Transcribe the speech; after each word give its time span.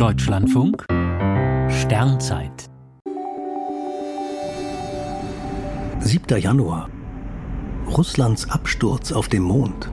Deutschlandfunk 0.00 0.86
Sternzeit 1.68 2.70
7. 5.98 6.40
Januar 6.40 6.88
Russlands 7.86 8.48
Absturz 8.48 9.12
auf 9.12 9.28
dem 9.28 9.42
Mond. 9.42 9.90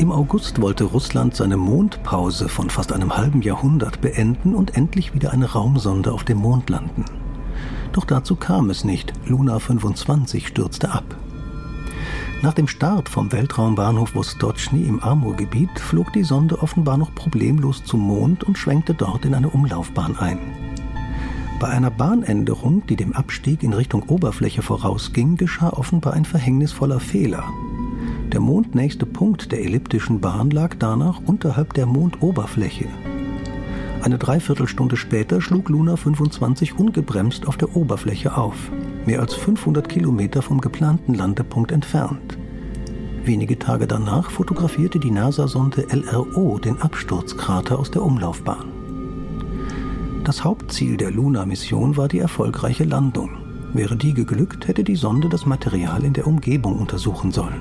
Im 0.00 0.10
August 0.10 0.60
wollte 0.60 0.82
Russland 0.82 1.36
seine 1.36 1.56
Mondpause 1.56 2.48
von 2.48 2.68
fast 2.68 2.92
einem 2.92 3.16
halben 3.16 3.42
Jahrhundert 3.42 4.00
beenden 4.00 4.52
und 4.52 4.76
endlich 4.76 5.14
wieder 5.14 5.32
eine 5.32 5.52
Raumsonde 5.52 6.12
auf 6.12 6.24
dem 6.24 6.38
Mond 6.38 6.68
landen. 6.68 7.04
Doch 7.92 8.06
dazu 8.06 8.34
kam 8.34 8.70
es 8.70 8.82
nicht. 8.82 9.12
Luna 9.24 9.60
25 9.60 10.48
stürzte 10.48 10.90
ab. 10.90 11.04
Nach 12.42 12.52
dem 12.52 12.68
Start 12.68 13.08
vom 13.08 13.32
Weltraumbahnhof 13.32 14.14
Vostochny 14.14 14.82
im 14.82 15.00
Amurgebiet 15.00 15.80
flog 15.80 16.12
die 16.12 16.22
Sonde 16.22 16.60
offenbar 16.60 16.98
noch 16.98 17.14
problemlos 17.14 17.82
zum 17.84 18.00
Mond 18.00 18.44
und 18.44 18.58
schwenkte 18.58 18.92
dort 18.94 19.24
in 19.24 19.34
eine 19.34 19.48
Umlaufbahn 19.48 20.16
ein. 20.18 20.38
Bei 21.58 21.68
einer 21.68 21.90
Bahnänderung, 21.90 22.86
die 22.86 22.96
dem 22.96 23.14
Abstieg 23.14 23.62
in 23.62 23.72
Richtung 23.72 24.02
Oberfläche 24.02 24.60
vorausging, 24.60 25.36
geschah 25.36 25.70
offenbar 25.70 26.12
ein 26.12 26.26
verhängnisvoller 26.26 27.00
Fehler. 27.00 27.44
Der 28.32 28.40
mondnächste 28.40 29.06
Punkt 29.06 29.50
der 29.50 29.64
elliptischen 29.64 30.20
Bahn 30.20 30.50
lag 30.50 30.74
danach 30.78 31.20
unterhalb 31.24 31.72
der 31.72 31.86
Mondoberfläche. 31.86 32.86
Eine 34.02 34.18
Dreiviertelstunde 34.18 34.98
später 34.98 35.40
schlug 35.40 35.70
Luna 35.70 35.96
25 35.96 36.78
ungebremst 36.78 37.48
auf 37.48 37.56
der 37.56 37.74
Oberfläche 37.74 38.36
auf 38.36 38.70
mehr 39.06 39.20
als 39.20 39.34
500 39.34 39.88
Kilometer 39.88 40.42
vom 40.42 40.60
geplanten 40.60 41.14
Landepunkt 41.14 41.72
entfernt. 41.72 42.36
Wenige 43.24 43.58
Tage 43.58 43.86
danach 43.86 44.30
fotografierte 44.30 45.00
die 45.00 45.10
NASA-Sonde 45.10 45.86
LRO 45.90 46.58
den 46.58 46.80
Absturzkrater 46.80 47.78
aus 47.78 47.90
der 47.90 48.02
Umlaufbahn. 48.02 48.66
Das 50.24 50.44
Hauptziel 50.44 50.96
der 50.96 51.10
Luna-Mission 51.10 51.96
war 51.96 52.08
die 52.08 52.18
erfolgreiche 52.18 52.84
Landung. 52.84 53.30
Wäre 53.72 53.96
die 53.96 54.14
geglückt, 54.14 54.68
hätte 54.68 54.84
die 54.84 54.96
Sonde 54.96 55.28
das 55.28 55.46
Material 55.46 56.04
in 56.04 56.12
der 56.12 56.26
Umgebung 56.26 56.78
untersuchen 56.78 57.32
sollen. 57.32 57.60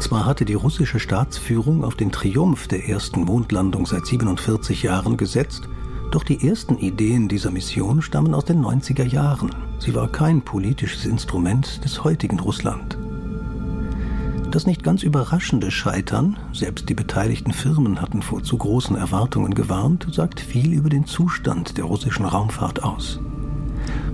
Zwar 0.00 0.26
hatte 0.26 0.44
die 0.44 0.54
russische 0.54 0.98
Staatsführung 0.98 1.84
auf 1.84 1.94
den 1.94 2.12
Triumph 2.12 2.68
der 2.68 2.88
ersten 2.88 3.22
Mondlandung 3.22 3.86
seit 3.86 4.06
47 4.06 4.82
Jahren 4.82 5.16
gesetzt, 5.16 5.68
doch 6.10 6.22
die 6.22 6.46
ersten 6.46 6.78
Ideen 6.78 7.28
dieser 7.28 7.50
Mission 7.50 8.02
stammen 8.02 8.34
aus 8.34 8.44
den 8.44 8.62
90er 8.62 9.04
Jahren. 9.04 9.50
Sie 9.78 9.94
war 9.94 10.08
kein 10.08 10.42
politisches 10.42 11.06
Instrument 11.06 11.84
des 11.84 12.04
heutigen 12.04 12.38
Russland. 12.40 12.96
Das 14.50 14.66
nicht 14.66 14.84
ganz 14.84 15.02
überraschende 15.02 15.72
Scheitern, 15.72 16.36
selbst 16.52 16.88
die 16.88 16.94
beteiligten 16.94 17.52
Firmen 17.52 18.00
hatten 18.00 18.22
vor 18.22 18.44
zu 18.44 18.56
großen 18.56 18.94
Erwartungen 18.94 19.52
gewarnt, 19.52 20.06
sagt 20.12 20.38
viel 20.38 20.72
über 20.72 20.88
den 20.88 21.06
Zustand 21.06 21.76
der 21.76 21.86
russischen 21.86 22.24
Raumfahrt 22.24 22.84
aus. 22.84 23.18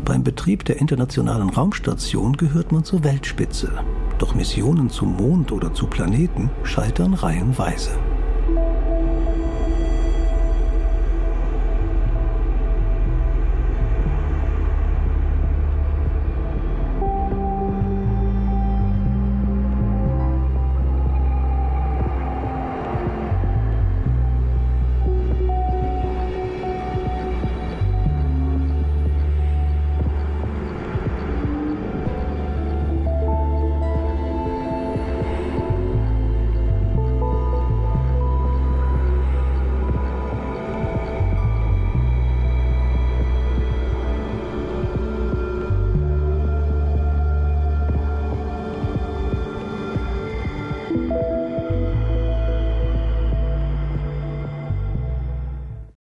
Beim 0.04 0.24
Betrieb 0.24 0.64
der 0.64 0.80
internationalen 0.80 1.50
Raumstation 1.50 2.38
gehört 2.38 2.72
man 2.72 2.84
zur 2.84 3.04
Weltspitze. 3.04 3.70
Doch 4.18 4.34
Missionen 4.34 4.88
zum 4.88 5.14
Mond 5.14 5.52
oder 5.52 5.74
zu 5.74 5.86
Planeten 5.86 6.50
scheitern 6.64 7.12
reihenweise. 7.12 7.90